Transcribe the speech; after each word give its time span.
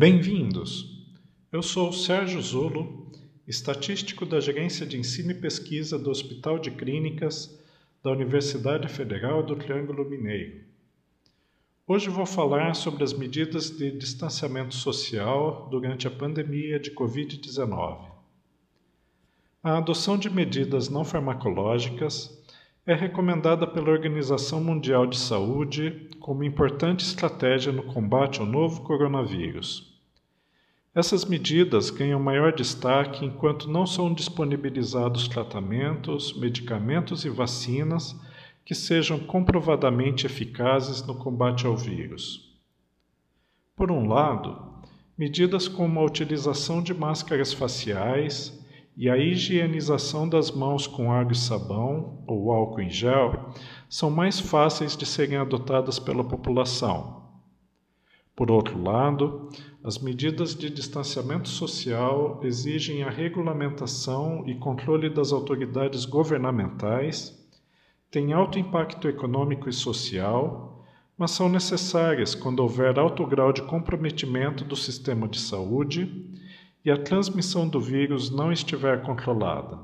Bem-vindos! 0.00 1.04
Eu 1.52 1.62
sou 1.62 1.92
Sérgio 1.92 2.40
Zulo, 2.40 3.12
estatístico 3.46 4.24
da 4.24 4.40
Gerência 4.40 4.86
de 4.86 4.96
Ensino 4.96 5.30
e 5.30 5.34
Pesquisa 5.34 5.98
do 5.98 6.08
Hospital 6.08 6.58
de 6.58 6.70
Clínicas 6.70 7.62
da 8.02 8.10
Universidade 8.10 8.88
Federal 8.88 9.42
do 9.42 9.54
Triângulo 9.56 10.08
Mineiro. 10.08 10.62
Hoje 11.86 12.08
vou 12.08 12.24
falar 12.24 12.72
sobre 12.72 13.04
as 13.04 13.12
medidas 13.12 13.68
de 13.68 13.90
distanciamento 13.90 14.74
social 14.74 15.68
durante 15.70 16.08
a 16.08 16.10
pandemia 16.10 16.80
de 16.80 16.92
Covid-19. 16.92 18.10
A 19.62 19.76
adoção 19.76 20.16
de 20.16 20.30
medidas 20.30 20.88
não 20.88 21.04
farmacológicas 21.04 22.42
é 22.86 22.94
recomendada 22.94 23.66
pela 23.66 23.90
Organização 23.90 24.64
Mundial 24.64 25.06
de 25.06 25.18
Saúde 25.18 26.08
como 26.18 26.42
importante 26.42 27.04
estratégia 27.04 27.70
no 27.70 27.82
combate 27.82 28.40
ao 28.40 28.46
novo 28.46 28.80
coronavírus. 28.80 29.89
Essas 30.94 31.24
medidas 31.24 31.88
ganham 31.88 32.18
maior 32.18 32.52
destaque 32.52 33.24
enquanto 33.24 33.70
não 33.70 33.86
são 33.86 34.12
disponibilizados 34.12 35.28
tratamentos, 35.28 36.36
medicamentos 36.36 37.24
e 37.24 37.28
vacinas 37.28 38.18
que 38.64 38.74
sejam 38.74 39.18
comprovadamente 39.18 40.26
eficazes 40.26 41.06
no 41.06 41.14
combate 41.14 41.64
ao 41.66 41.76
vírus. 41.76 42.58
Por 43.76 43.90
um 43.90 44.08
lado, 44.08 44.82
medidas 45.16 45.68
como 45.68 46.00
a 46.00 46.04
utilização 46.04 46.82
de 46.82 46.92
máscaras 46.92 47.52
faciais, 47.52 48.58
e 48.96 49.08
a 49.08 49.16
higienização 49.16 50.28
das 50.28 50.50
mãos 50.50 50.86
com 50.86 51.10
água 51.10 51.32
e 51.32 51.36
sabão 51.36 52.22
ou 52.26 52.52
álcool 52.52 52.82
em 52.82 52.90
gel 52.90 53.50
são 53.88 54.10
mais 54.10 54.38
fáceis 54.38 54.94
de 54.94 55.06
serem 55.06 55.38
adotadas 55.38 55.98
pela 55.98 56.22
população. 56.22 57.22
Por 58.36 58.50
outro 58.50 58.82
lado, 58.82 59.48
as 59.82 59.98
medidas 59.98 60.54
de 60.54 60.68
distanciamento 60.68 61.48
social 61.48 62.38
exigem 62.42 63.02
a 63.02 63.08
regulamentação 63.08 64.44
e 64.46 64.54
controle 64.54 65.08
das 65.08 65.32
autoridades 65.32 66.04
governamentais, 66.04 67.34
têm 68.10 68.34
alto 68.34 68.58
impacto 68.58 69.08
econômico 69.08 69.70
e 69.70 69.72
social, 69.72 70.84
mas 71.16 71.30
são 71.30 71.48
necessárias 71.48 72.34
quando 72.34 72.60
houver 72.60 72.98
alto 72.98 73.26
grau 73.26 73.54
de 73.54 73.62
comprometimento 73.62 74.64
do 74.64 74.76
sistema 74.76 75.26
de 75.26 75.40
saúde 75.40 76.30
e 76.84 76.90
a 76.90 77.02
transmissão 77.02 77.66
do 77.66 77.80
vírus 77.80 78.30
não 78.30 78.52
estiver 78.52 79.02
controlada. 79.02 79.78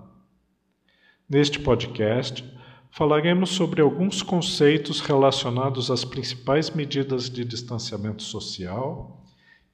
Neste 1.28 1.58
podcast, 1.58 2.44
falaremos 2.90 3.50
sobre 3.50 3.80
alguns 3.80 4.22
conceitos 4.22 5.00
relacionados 5.00 5.90
às 5.90 6.04
principais 6.04 6.68
medidas 6.70 7.30
de 7.30 7.46
distanciamento 7.46 8.22
social 8.22 9.25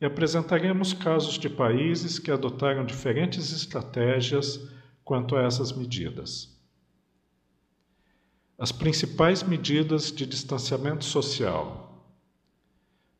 e 0.02 0.04
apresentaremos 0.04 0.92
casos 0.92 1.38
de 1.38 1.48
países 1.48 2.18
que 2.18 2.32
adotaram 2.32 2.84
diferentes 2.84 3.52
estratégias 3.52 4.68
quanto 5.04 5.36
a 5.36 5.42
essas 5.42 5.70
medidas. 5.70 6.60
As 8.58 8.72
principais 8.72 9.44
medidas 9.44 10.10
de 10.10 10.26
distanciamento 10.26 11.04
social. 11.04 12.04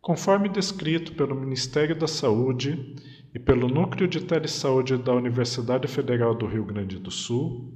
Conforme 0.00 0.48
descrito 0.48 1.12
pelo 1.12 1.36
Ministério 1.36 1.96
da 1.96 2.08
Saúde, 2.08 2.96
e 3.32 3.38
pelo 3.38 3.68
Núcleo 3.68 4.08
de 4.08 4.20
Telesaúde 4.20 4.98
da 4.98 5.14
Universidade 5.14 5.86
Federal 5.86 6.34
do 6.34 6.46
Rio 6.46 6.64
Grande 6.64 6.98
do 6.98 7.10
Sul, 7.12 7.72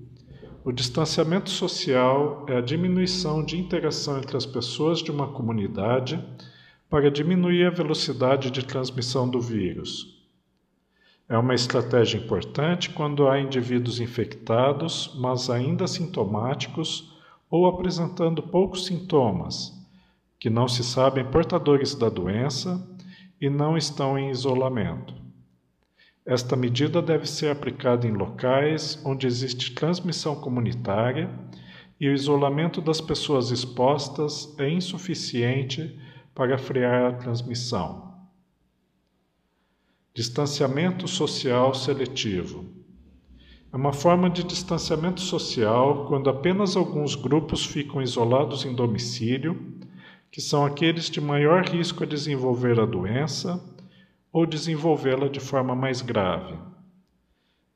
o 0.64 0.72
distanciamento 0.72 1.48
social 1.48 2.44
é 2.48 2.56
a 2.56 2.60
diminuição 2.60 3.44
de 3.44 3.56
interação 3.56 4.18
entre 4.18 4.36
as 4.36 4.44
pessoas 4.44 4.98
de 4.98 5.12
uma 5.12 5.32
comunidade 5.32 6.22
para 6.88 7.10
diminuir 7.10 7.66
a 7.66 7.70
velocidade 7.70 8.50
de 8.50 8.64
transmissão 8.64 9.28
do 9.28 9.40
vírus. 9.40 10.16
É 11.28 11.36
uma 11.36 11.54
estratégia 11.54 12.18
importante 12.18 12.90
quando 12.90 13.28
há 13.28 13.40
indivíduos 13.40 13.98
infectados, 13.98 15.12
mas 15.18 15.50
ainda 15.50 15.88
sintomáticos 15.88 17.12
ou 17.50 17.66
apresentando 17.66 18.42
poucos 18.42 18.86
sintomas, 18.86 19.72
que 20.38 20.48
não 20.48 20.68
se 20.68 20.84
sabem 20.84 21.24
portadores 21.24 21.94
da 21.94 22.08
doença 22.08 22.88
e 23.40 23.50
não 23.50 23.76
estão 23.76 24.16
em 24.16 24.30
isolamento. 24.30 25.14
Esta 26.24 26.56
medida 26.56 27.02
deve 27.02 27.26
ser 27.26 27.50
aplicada 27.50 28.06
em 28.06 28.12
locais 28.12 29.00
onde 29.04 29.26
existe 29.26 29.74
transmissão 29.74 30.36
comunitária 30.36 31.30
e 32.00 32.08
o 32.08 32.12
isolamento 32.12 32.80
das 32.80 33.00
pessoas 33.00 33.50
expostas 33.50 34.54
é 34.58 34.68
insuficiente 34.68 35.98
para 36.36 36.58
frear 36.58 37.06
a 37.06 37.12
transmissão. 37.14 38.14
Distanciamento 40.14 41.08
social 41.08 41.74
seletivo. 41.74 42.66
É 43.72 43.76
uma 43.76 43.94
forma 43.94 44.28
de 44.28 44.44
distanciamento 44.44 45.22
social 45.22 46.04
quando 46.06 46.28
apenas 46.28 46.76
alguns 46.76 47.14
grupos 47.14 47.64
ficam 47.64 48.02
isolados 48.02 48.66
em 48.66 48.74
domicílio, 48.74 49.80
que 50.30 50.42
são 50.42 50.62
aqueles 50.62 51.08
de 51.08 51.22
maior 51.22 51.64
risco 51.64 52.04
a 52.04 52.06
desenvolver 52.06 52.78
a 52.78 52.84
doença 52.84 53.58
ou 54.30 54.44
desenvolvê-la 54.44 55.28
de 55.28 55.40
forma 55.40 55.74
mais 55.74 56.02
grave. 56.02 56.54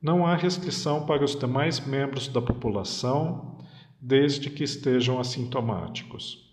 Não 0.03 0.27
há 0.27 0.37
restrição 0.37 1.07
para 1.07 1.25
os 1.25 1.35
demais 1.35 1.81
membros 1.81 2.29
da 2.29 2.43
população, 2.43 3.59
desde 3.99 4.51
que 4.51 4.63
estejam 4.63 5.19
assintomáticos. 5.19 6.50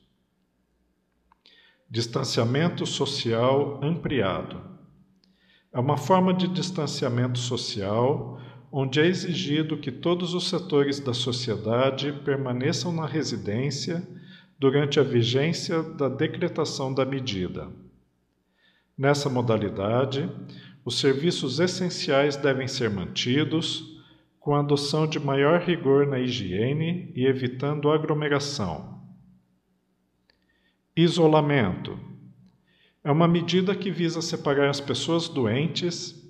Distanciamento 1.90 2.86
social 2.86 3.80
ampliado. 3.82 4.62
É 5.72 5.80
uma 5.80 5.96
forma 5.96 6.34
de 6.34 6.46
distanciamento 6.46 7.40
social 7.40 8.42
onde 8.70 9.00
é 9.00 9.06
exigido 9.06 9.78
que 9.78 9.90
todos 9.90 10.34
os 10.34 10.50
setores 10.50 11.00
da 11.00 11.14
sociedade 11.14 12.12
permaneçam 12.26 12.92
na 12.92 13.06
residência 13.06 14.06
durante 14.60 15.00
a 15.00 15.04
vigência 15.04 15.82
da 15.82 16.10
decretação 16.10 16.94
da 16.94 17.06
medida. 17.06 17.70
Nessa 18.98 19.30
modalidade, 19.30 20.30
os 20.84 21.00
serviços 21.00 21.62
essenciais 21.62 22.36
devem 22.36 22.68
ser 22.68 22.90
mantidos, 22.90 23.96
com 24.42 24.56
a 24.56 24.60
adoção 24.60 25.08
de 25.08 25.22
maior 25.22 25.62
rigor 25.62 26.06
na 26.06 26.20
higiene 26.20 27.14
e 27.16 27.26
evitando 27.26 27.90
aglomeração. 27.90 28.97
Isolamento 31.00 32.00
é 33.04 33.12
uma 33.12 33.28
medida 33.28 33.76
que 33.76 33.92
visa 33.92 34.20
separar 34.20 34.68
as 34.68 34.82
pessoas 34.82 35.30
doentes, 35.30 36.28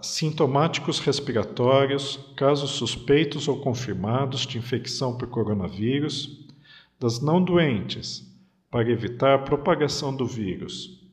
sintomáticos 0.00 1.00
respiratórios, 1.00 2.32
casos 2.34 2.70
suspeitos 2.70 3.46
ou 3.46 3.60
confirmados 3.60 4.46
de 4.46 4.56
infecção 4.56 5.18
por 5.18 5.28
coronavírus, 5.28 6.48
das 6.98 7.20
não 7.20 7.44
doentes, 7.44 8.26
para 8.70 8.90
evitar 8.90 9.34
a 9.34 9.42
propagação 9.42 10.16
do 10.16 10.24
vírus. 10.24 11.06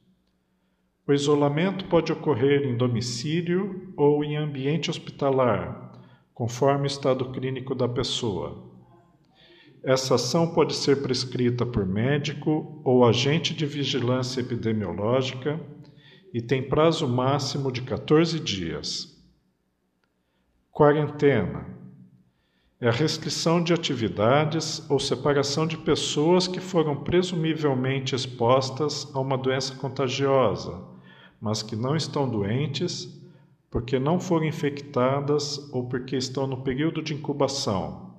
O 1.06 1.12
isolamento 1.12 1.84
pode 1.90 2.14
ocorrer 2.14 2.64
em 2.66 2.78
domicílio 2.78 3.94
ou 3.98 4.24
em 4.24 4.38
ambiente 4.38 4.90
hospitalar, 4.90 5.92
conforme 6.34 6.84
o 6.84 6.88
estado 6.88 7.34
clínico 7.34 7.76
da 7.76 7.90
pessoa. 7.90 8.71
Essa 9.84 10.14
ação 10.14 10.54
pode 10.54 10.76
ser 10.76 11.02
prescrita 11.02 11.66
por 11.66 11.88
médico 11.88 12.80
ou 12.86 13.04
agente 13.04 13.52
de 13.52 13.66
vigilância 13.66 14.40
epidemiológica 14.40 15.60
e 16.32 16.40
tem 16.40 16.62
prazo 16.62 17.08
máximo 17.08 17.72
de 17.72 17.82
14 17.82 18.40
dias. 18.40 19.20
Quarentena 20.72 21.66
é 22.80 22.90
a 22.90 22.92
restrição 22.92 23.64
de 23.64 23.74
atividades 23.74 24.88
ou 24.88 25.00
separação 25.00 25.66
de 25.66 25.78
pessoas 25.78 26.48
que 26.48 26.60
foram 26.60 27.04
presumivelmente 27.04 28.14
expostas 28.14 29.10
a 29.16 29.20
uma 29.20 29.38
doença 29.38 29.76
contagiosa, 29.76 30.80
mas 31.40 31.64
que 31.64 31.76
não 31.76 31.96
estão 31.96 32.30
doentes 32.30 33.20
porque 33.70 33.98
não 33.98 34.20
foram 34.20 34.46
infectadas 34.46 35.58
ou 35.72 35.90
porque 35.90 36.16
estão 36.16 36.46
no 36.46 36.62
período 36.62 37.02
de 37.02 37.16
incubação. 37.16 38.11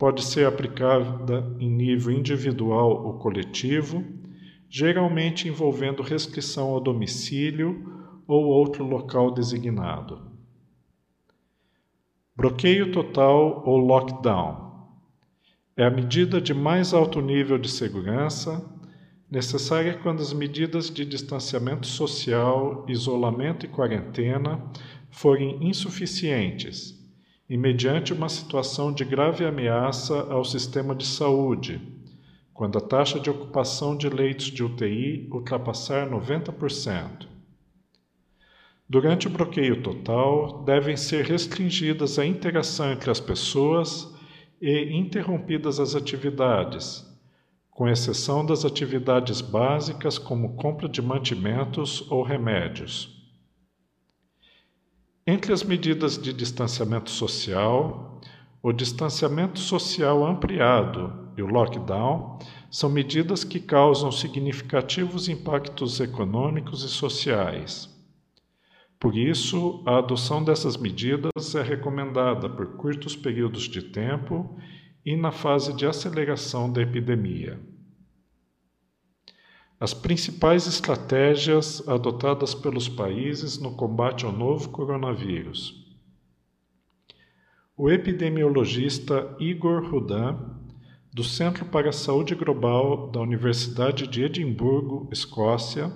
Pode 0.00 0.24
ser 0.24 0.46
aplicada 0.46 1.54
em 1.60 1.68
nível 1.68 2.10
individual 2.10 3.04
ou 3.04 3.18
coletivo, 3.18 4.02
geralmente 4.66 5.46
envolvendo 5.46 6.02
restrição 6.02 6.70
ao 6.70 6.80
domicílio 6.80 8.16
ou 8.26 8.46
outro 8.46 8.82
local 8.82 9.30
designado. 9.30 10.22
Bloqueio 12.34 12.90
total 12.92 13.62
ou 13.66 13.76
lockdown 13.76 14.88
é 15.76 15.84
a 15.84 15.90
medida 15.90 16.40
de 16.40 16.54
mais 16.54 16.94
alto 16.94 17.20
nível 17.20 17.58
de 17.58 17.68
segurança 17.68 18.64
necessária 19.30 19.98
quando 19.98 20.22
as 20.22 20.32
medidas 20.32 20.88
de 20.88 21.04
distanciamento 21.04 21.86
social, 21.86 22.86
isolamento 22.88 23.66
e 23.66 23.68
quarentena 23.68 24.64
forem 25.10 25.62
insuficientes 25.62 26.99
e 27.50 27.56
mediante 27.56 28.12
uma 28.12 28.28
situação 28.28 28.92
de 28.92 29.04
grave 29.04 29.44
ameaça 29.44 30.14
ao 30.32 30.44
sistema 30.44 30.94
de 30.94 31.04
saúde, 31.04 31.80
quando 32.54 32.78
a 32.78 32.80
taxa 32.80 33.18
de 33.18 33.28
ocupação 33.28 33.96
de 33.96 34.08
leitos 34.08 34.46
de 34.46 34.62
UTI 34.62 35.28
ultrapassar 35.32 36.08
90%. 36.08 37.26
Durante 38.88 39.26
o 39.26 39.30
bloqueio 39.30 39.82
total, 39.82 40.62
devem 40.62 40.96
ser 40.96 41.24
restringidas 41.24 42.20
a 42.20 42.24
interação 42.24 42.92
entre 42.92 43.10
as 43.10 43.18
pessoas 43.18 44.14
e 44.62 44.96
interrompidas 44.96 45.80
as 45.80 45.96
atividades, 45.96 47.04
com 47.68 47.88
exceção 47.88 48.46
das 48.46 48.64
atividades 48.64 49.40
básicas 49.40 50.18
como 50.18 50.54
compra 50.54 50.88
de 50.88 51.02
mantimentos 51.02 52.08
ou 52.12 52.22
remédios. 52.22 53.19
Entre 55.30 55.52
as 55.52 55.62
medidas 55.62 56.18
de 56.18 56.32
distanciamento 56.32 57.08
social, 57.08 58.20
o 58.60 58.72
distanciamento 58.72 59.60
social 59.60 60.26
ampliado 60.26 61.30
e 61.36 61.42
o 61.42 61.46
lockdown 61.46 62.40
são 62.68 62.90
medidas 62.90 63.44
que 63.44 63.60
causam 63.60 64.10
significativos 64.10 65.28
impactos 65.28 66.00
econômicos 66.00 66.82
e 66.82 66.88
sociais. 66.88 67.88
Por 68.98 69.16
isso, 69.16 69.84
a 69.86 69.98
adoção 69.98 70.42
dessas 70.42 70.76
medidas 70.76 71.54
é 71.54 71.62
recomendada 71.62 72.50
por 72.50 72.76
curtos 72.76 73.14
períodos 73.14 73.68
de 73.68 73.82
tempo 73.82 74.58
e 75.06 75.14
na 75.14 75.30
fase 75.30 75.72
de 75.76 75.86
aceleração 75.86 76.72
da 76.72 76.82
epidemia. 76.82 77.56
As 79.80 79.94
principais 79.94 80.66
estratégias 80.66 81.88
adotadas 81.88 82.54
pelos 82.54 82.86
países 82.86 83.58
no 83.58 83.70
combate 83.70 84.26
ao 84.26 84.32
novo 84.32 84.68
coronavírus. 84.68 85.74
O 87.74 87.90
epidemiologista 87.90 89.34
Igor 89.40 89.90
Rudan, 89.90 90.36
do 91.10 91.24
Centro 91.24 91.64
para 91.64 91.88
a 91.88 91.94
Saúde 91.94 92.34
Global 92.34 93.10
da 93.10 93.20
Universidade 93.20 94.06
de 94.06 94.22
Edimburgo, 94.22 95.08
Escócia, 95.10 95.90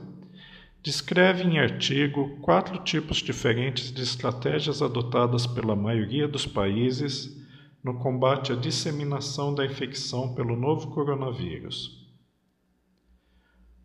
descreve 0.82 1.42
em 1.42 1.58
artigo 1.58 2.38
quatro 2.40 2.78
tipos 2.84 3.18
diferentes 3.18 3.92
de 3.92 4.02
estratégias 4.02 4.80
adotadas 4.80 5.46
pela 5.46 5.76
maioria 5.76 6.26
dos 6.26 6.46
países 6.46 7.38
no 7.82 7.98
combate 7.98 8.50
à 8.50 8.56
disseminação 8.56 9.54
da 9.54 9.66
infecção 9.66 10.34
pelo 10.34 10.56
novo 10.56 10.86
coronavírus. 10.90 12.03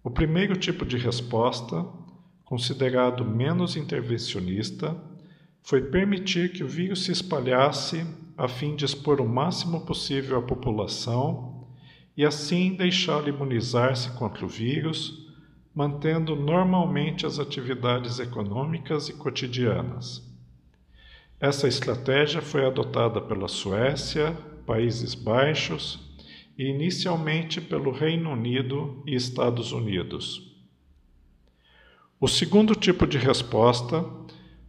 O 0.04 0.10
primeiro 0.10 0.56
tipo 0.56 0.86
de 0.86 0.98
resposta, 0.98 1.86
considerado 2.46 3.25
menos 3.25 3.75
intervencionista, 3.75 4.96
foi 5.62 5.81
permitir 5.81 6.54
que 6.54 6.63
o 6.63 6.68
vírus 6.68 7.04
se 7.04 7.12
espalhasse 7.12 8.06
a 8.38 8.48
fim 8.48 8.75
de 8.75 8.86
expor 8.86 9.19
o 9.19 9.28
máximo 9.28 9.86
possível 9.86 10.38
a 10.38 10.42
população 10.42 11.68
e 12.16 12.25
assim 12.25 12.75
deixá-la 12.75 13.30
imunizar-se 13.30 14.10
contra 14.12 14.46
o 14.46 14.50
vírus 14.50 15.28
mantendo 15.75 16.36
normalmente 16.36 17.25
as 17.25 17.40
atividades 17.40 18.19
econômicas 18.19 19.07
e 19.10 19.13
cotidianas. 19.13 20.28
Essa 21.40 21.68
estratégia 21.68 22.42
foi 22.42 22.66
adotada 22.66 23.22
pela 23.22 23.48
Suécia, 23.48 24.36
Países 24.66 25.13
Baixos 25.16 26.09
inicialmente 26.68 27.62
pelo 27.62 27.90
Reino 27.90 28.32
Unido 28.32 29.02
e 29.08 29.16
Estados 29.16 29.72
Unidos. 29.72 30.46
O 32.20 32.28
segundo 32.28 32.76
tipo 32.76 33.08
de 33.08 33.18
resposta 33.18 34.04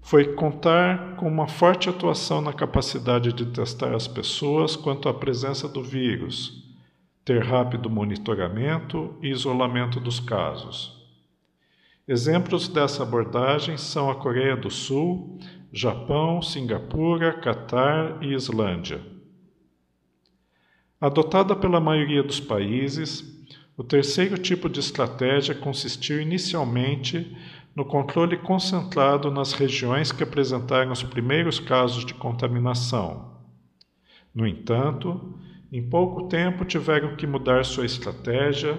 foi 0.01 0.35
contar 0.35 1.17
com 1.17 1.27
uma 1.27 1.49
forte 1.49 1.89
atuação 1.89 2.41
na 2.41 2.53
capacidade 2.53 3.33
de 3.33 3.45
testar 3.47 3.93
as 3.93 4.07
pessoas 4.07 4.77
quanto 4.77 5.09
à 5.09 5.15
presença 5.15 5.69
do 5.69 5.83
vírus, 5.83 6.65
ter 7.25 7.43
rápido 7.43 7.91
monitoramento 7.91 9.17
e 9.21 9.29
isolamento 9.29 9.99
dos 9.99 10.21
casos. 10.21 10.97
Exemplos 12.07 12.69
dessa 12.69 13.03
abordagem 13.03 13.77
são 13.77 14.09
a 14.09 14.15
Coreia 14.15 14.57
do 14.57 14.71
Sul, 14.71 15.39
Japão, 15.73 16.41
Singapura, 16.41 17.33
Catar 17.33 18.23
e 18.23 18.33
Islândia. 18.33 19.19
Adotada 21.00 21.56
pela 21.56 21.81
maioria 21.81 22.23
dos 22.23 22.38
países, 22.38 23.25
o 23.75 23.82
terceiro 23.82 24.37
tipo 24.37 24.69
de 24.69 24.81
estratégia 24.81 25.55
consistiu 25.55 26.20
inicialmente 26.20 27.35
no 27.75 27.87
controle 27.87 28.37
concentrado 28.37 29.31
nas 29.31 29.55
regiões 29.55 30.12
que 30.12 30.23
apresentaram 30.23 30.93
os 30.93 31.02
primeiros 31.02 31.58
casos 31.58 32.05
de 32.05 32.12
contaminação. 32.12 33.41
No 34.35 34.47
entanto, 34.47 35.38
em 35.73 35.82
pouco 35.88 36.29
tempo 36.29 36.67
tiveram 36.67 37.17
que 37.17 37.26
mudar 37.26 37.64
sua 37.64 37.87
estratégia 37.87 38.79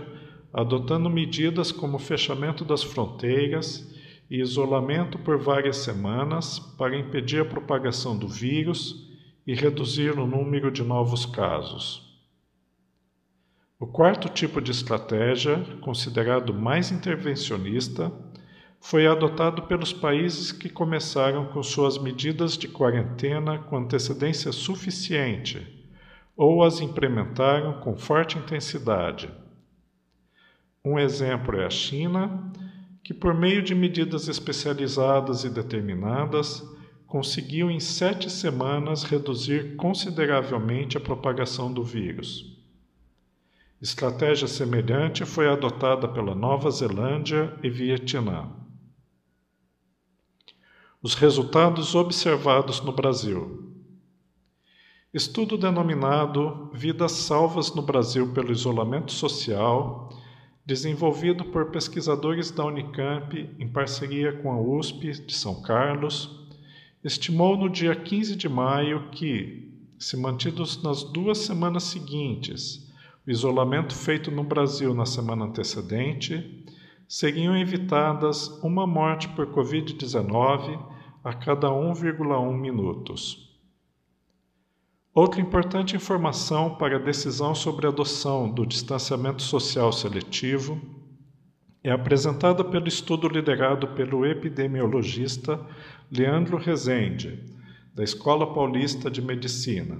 adotando 0.54 1.10
medidas 1.10 1.72
como 1.72 1.98
fechamento 1.98 2.64
das 2.64 2.84
fronteiras 2.84 3.92
e 4.30 4.40
isolamento 4.40 5.18
por 5.18 5.40
várias 5.40 5.78
semanas 5.78 6.60
para 6.60 6.96
impedir 6.96 7.42
a 7.42 7.46
propagação 7.46 8.16
do 8.16 8.28
vírus 8.28 9.10
e 9.48 9.56
reduzir 9.56 10.20
o 10.20 10.28
número 10.28 10.70
de 10.70 10.84
novos 10.84 11.26
casos. 11.26 12.11
O 13.82 13.88
quarto 13.88 14.30
tipo 14.30 14.62
de 14.62 14.70
estratégia, 14.70 15.58
considerado 15.82 16.54
mais 16.54 16.92
intervencionista, 16.92 18.12
foi 18.80 19.08
adotado 19.08 19.64
pelos 19.64 19.92
países 19.92 20.52
que 20.52 20.70
começaram 20.70 21.48
com 21.48 21.64
suas 21.64 21.98
medidas 21.98 22.56
de 22.56 22.68
quarentena 22.68 23.58
com 23.58 23.78
antecedência 23.78 24.52
suficiente 24.52 25.68
ou 26.38 26.64
as 26.64 26.80
implementaram 26.80 27.82
com 27.82 27.98
forte 27.98 28.38
intensidade. 28.38 29.32
Um 30.86 31.00
exemplo 31.00 31.60
é 31.60 31.66
a 31.66 31.70
China, 31.72 32.54
que, 33.04 33.16
por 33.16 33.34
meio 33.34 33.64
de 33.64 33.74
medidas 33.74 34.28
especializadas 34.28 35.44
e 35.44 35.50
determinadas, 35.50 36.64
conseguiu 37.08 37.72
em 37.72 37.80
sete 37.80 38.30
semanas 38.30 39.02
reduzir 39.02 39.76
consideravelmente 39.76 40.98
a 40.98 41.02
propagação 41.02 41.74
do 41.74 41.84
vírus. 41.84 42.61
Estratégia 43.82 44.48
semelhante 44.48 45.26
foi 45.26 45.50
adotada 45.50 46.08
pela 46.08 46.36
Nova 46.36 46.70
Zelândia 46.70 47.58
e 47.64 47.70
Vietnã. 47.70 48.48
Os 51.02 51.16
resultados 51.16 51.96
observados 51.96 52.80
no 52.82 52.92
Brasil. 52.92 53.74
Estudo 55.12 55.58
denominado 55.58 56.70
Vidas 56.76 57.14
Salvas 57.14 57.74
no 57.74 57.82
Brasil 57.82 58.32
pelo 58.34 58.52
Isolamento 58.52 59.12
Social 59.12 60.10
desenvolvido 60.64 61.46
por 61.46 61.72
pesquisadores 61.72 62.52
da 62.52 62.64
Unicamp 62.64 63.34
em 63.58 63.68
parceria 63.68 64.32
com 64.32 64.52
a 64.52 64.62
USP 64.62 65.26
de 65.26 65.34
São 65.34 65.60
Carlos, 65.64 66.48
estimou 67.04 67.58
no 67.58 67.68
dia 67.68 67.96
15 67.96 68.36
de 68.36 68.48
maio 68.48 69.10
que, 69.10 69.74
se 69.98 70.16
mantidos 70.16 70.84
nas 70.84 71.04
duas 71.04 71.40
semanas 71.40 71.86
seguintes 71.86 72.91
isolamento 73.26 73.94
feito 73.94 74.32
no 74.32 74.44
Brasil 74.44 74.94
na 74.94 75.06
semana 75.06 75.46
antecedente, 75.46 76.66
seriam 77.08 77.56
evitadas 77.56 78.48
uma 78.64 78.88
morte 78.88 79.28
por 79.30 79.48
Covid-19 79.48 80.80
a 81.24 81.34
cada 81.34 81.70
1,1 81.70 82.58
minutos. 82.58 83.52
Outra 85.14 85.42
importante 85.42 85.96
informação 85.96 86.76
para 86.76 86.96
a 86.96 87.00
decisão 87.00 87.54
sobre 87.54 87.86
a 87.86 87.90
adoção 87.90 88.50
do 88.50 88.66
distanciamento 88.66 89.42
social 89.42 89.92
seletivo 89.92 90.82
é 91.84 91.92
apresentada 91.92 92.64
pelo 92.64 92.88
estudo 92.88 93.28
liderado 93.28 93.90
pelo 93.90 94.26
epidemiologista 94.26 95.60
Leandro 96.10 96.58
Rezende, 96.58 97.44
da 97.94 98.04
Escola 98.04 98.54
Paulista 98.54 99.12
de 99.12 99.22
Medicina. 99.22 100.00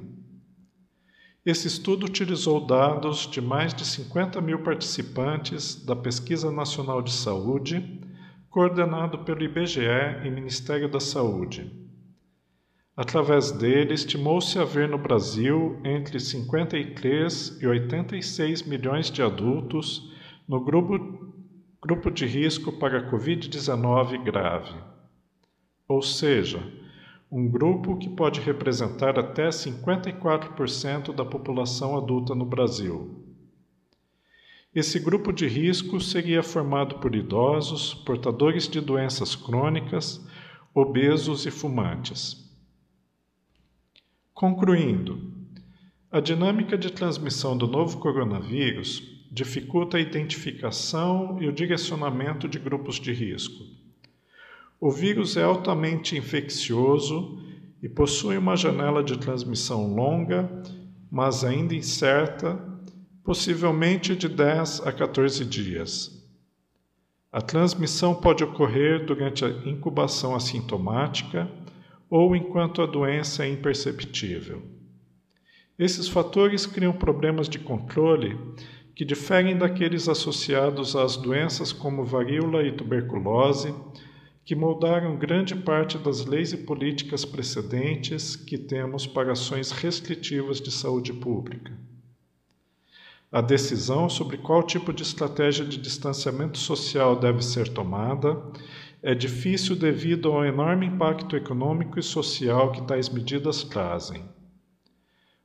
Esse 1.46 1.68
estudo 1.68 2.06
utilizou 2.06 2.66
dados 2.66 3.28
de 3.30 3.42
mais 3.42 3.74
de 3.74 3.86
50 3.86 4.40
mil 4.42 4.64
participantes 4.64 5.84
da 5.84 5.96
Pesquisa 5.96 6.52
Nacional 6.52 7.02
de 7.02 7.12
Saúde, 7.12 8.02
coordenado 8.50 9.20
pelo 9.20 9.44
IBGE 9.44 9.82
e 10.24 10.30
Ministério 10.30 10.90
da 10.90 11.00
Saúde 11.00 11.82
Através 12.96 13.52
dele, 13.52 13.94
estimou-se 13.94 14.60
haver 14.60 14.88
no 14.88 14.98
Brasil 14.98 15.80
entre 15.84 16.20
53 16.20 17.60
e 17.62 17.66
86 17.66 18.64
milhões 18.64 19.10
de 19.10 19.24
adultos 19.24 20.12
no 20.48 20.64
grupo, 20.64 21.34
grupo 21.82 22.12
de 22.12 22.26
risco 22.26 22.74
para 22.74 23.00
a 23.00 23.10
Covid-19 23.10 24.22
grave. 24.24 24.76
Ou 25.88 26.02
seja, 26.02 26.62
um 27.32 27.48
grupo 27.50 27.98
que 27.98 28.10
pode 28.10 28.42
representar 28.42 29.18
até 29.18 29.48
54% 29.48 31.16
da 31.16 31.24
população 31.24 31.98
adulta 31.98 32.36
no 32.36 32.46
Brasil. 32.46 33.24
Esse 34.76 35.00
grupo 35.00 35.32
de 35.32 35.48
risco 35.48 36.02
seria 36.02 36.44
formado 36.44 37.00
por 37.00 37.16
idosos, 37.16 37.94
portadores 37.94 38.68
de 38.68 38.82
doenças 38.82 39.34
crônicas, 39.34 40.22
obesos 40.76 41.46
e 41.46 41.52
fumantes. 41.52 42.52
Concluindo, 44.34 45.32
a 46.12 46.20
dinâmica 46.20 46.78
de 46.78 46.92
transmissão 46.92 47.58
do 47.58 47.66
novo 47.68 48.00
coronavírus 48.00 49.02
dificulta 49.32 49.96
a 49.96 50.02
identificação 50.02 51.42
e 51.42 51.48
o 51.48 51.54
direcionamento 51.54 52.50
de 52.50 52.60
grupos 52.60 53.00
de 53.00 53.14
risco. 53.14 53.71
O 54.84 54.90
vírus 54.90 55.38
é 55.38 55.44
altamente 55.44 56.18
infeccioso 56.18 57.38
e 57.84 57.88
possui 57.88 58.36
uma 58.36 58.56
janela 58.56 59.04
de 59.04 59.16
transmissão 59.16 59.94
longa, 59.94 60.50
mas 61.12 61.44
ainda 61.44 61.76
incerta, 61.76 62.60
possivelmente 63.24 64.16
de 64.16 64.28
10 64.28 64.82
a 64.88 64.92
14 64.92 65.46
dias. 65.46 66.28
A 67.32 67.40
transmissão 67.40 68.16
pode 68.16 68.44
ocorrer 68.44 69.06
durante 69.06 69.46
a 69.46 69.50
incubação 69.50 70.36
assintomática 70.36 71.48
ou 72.10 72.36
enquanto 72.36 72.82
a 72.82 72.88
doença 72.88 73.46
é 73.46 73.50
imperceptível. 73.50 74.64
Esses 75.78 76.08
fatores 76.08 76.66
criam 76.66 76.92
problemas 76.92 77.48
de 77.48 77.60
controle 77.60 78.36
que 78.96 79.06
diferem 79.06 79.56
daqueles 79.56 80.10
associados 80.10 80.96
às 80.96 81.16
doenças 81.16 81.72
como 81.72 82.04
varíola 82.04 82.64
e 82.64 82.72
tuberculose, 82.72 83.76
que 84.44 84.56
moldaram 84.56 85.18
grande 85.18 85.56
parte 85.56 85.98
das 85.98 86.26
leis 86.26 86.52
e 86.52 86.58
políticas 86.58 87.24
precedentes 87.24 88.36
que 88.36 88.58
temos 88.58 89.06
para 89.06 89.34
ações 89.34 89.72
restritivas 89.72 90.60
de 90.60 90.72
saúde 90.72 91.14
pública. 91.14 91.78
A 93.32 93.40
decisão 93.40 94.10
sobre 94.10 94.38
qual 94.38 94.62
tipo 94.62 94.92
de 94.92 95.04
estratégia 95.04 95.64
de 95.64 95.78
distanciamento 95.78 96.58
social 96.58 97.16
deve 97.16 97.42
ser 97.42 97.70
tomada 97.70 98.42
é 99.02 99.16
difícil 99.16 99.76
devido 99.76 100.32
ao 100.32 100.46
enorme 100.46 100.86
impacto 100.86 101.36
econômico 101.36 101.98
e 101.98 102.04
social 102.04 102.72
que 102.72 102.86
tais 102.86 103.10
medidas 103.10 103.64
trazem. 103.64 104.24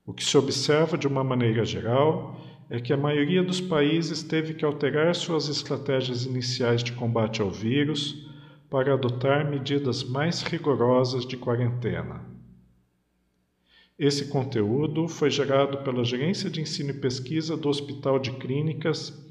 O 0.05 0.13
que 0.13 0.25
se 0.25 0.37
observa 0.37 0.99
de 0.99 1.07
uma 1.07 1.23
maneira 1.23 1.65
geral 1.65 2.41
é 2.69 2.81
que 2.81 2.93
a 2.93 2.97
maioria 2.97 3.43
dos 3.43 3.61
países 3.61 4.23
teve 4.23 4.55
que 4.55 4.65
alterar 4.65 5.15
suas 5.15 5.49
estratégias 5.49 6.25
iniciais 6.25 6.83
de 6.83 6.93
combate 6.93 7.41
ao 7.41 7.51
vírus 7.51 8.26
para 8.71 8.95
adotar 8.95 9.49
medidas 9.49 10.05
mais 10.05 10.43
rigorosas 10.43 11.25
de 11.27 11.37
quarentena. 11.37 12.25
Esse 13.99 14.29
conteúdo 14.29 15.09
foi 15.09 15.31
gerado 15.31 15.79
pela 15.79 16.05
Gerência 16.05 16.51
de 16.51 16.61
Ensino 16.61 16.91
e 16.91 17.01
Pesquisa 17.01 17.57
do 17.57 17.69
Hospital 17.69 18.19
de 18.19 18.33
Clínicas 18.33 19.27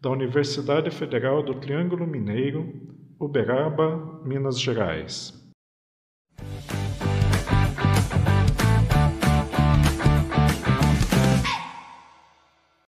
da 0.00 0.10
Universidade 0.10 0.90
Federal 0.90 1.42
do 1.42 1.54
Triângulo 1.54 2.06
Mineiro, 2.06 2.70
Uberaba, 3.18 4.20
Minas 4.24 4.60
Gerais. 4.60 5.39